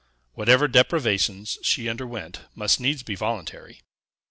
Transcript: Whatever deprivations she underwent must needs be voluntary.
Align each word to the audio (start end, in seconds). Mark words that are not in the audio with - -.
Whatever 0.33 0.67
deprivations 0.67 1.59
she 1.61 1.87
underwent 1.87 2.39
must 2.55 2.79
needs 2.79 3.03
be 3.03 3.13
voluntary. 3.13 3.81